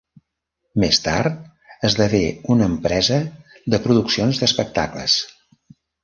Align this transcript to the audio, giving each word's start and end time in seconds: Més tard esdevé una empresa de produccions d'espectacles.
Més 0.83 0.99
tard 1.07 1.83
esdevé 1.89 2.21
una 2.53 2.69
empresa 2.73 3.17
de 3.73 3.81
produccions 3.83 4.41
d'espectacles. 4.45 5.19